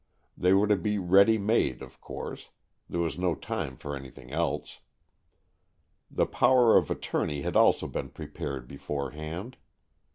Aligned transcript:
They 0.35 0.51
were 0.51 0.65
to 0.65 0.75
be 0.77 0.97
ready 0.97 1.37
made, 1.37 1.83
of 1.83 2.01
course; 2.01 2.49
there 2.89 2.99
was 3.01 3.19
no 3.19 3.35
time 3.35 3.77
for 3.77 3.95
anything 3.95 4.31
else. 4.31 4.79
The 6.09 6.25
power 6.25 6.75
of 6.75 6.89
attorney 6.89 7.43
had 7.43 7.55
also 7.55 7.85
been 7.85 8.09
prepared 8.09 8.67
beforehand. 8.67 9.57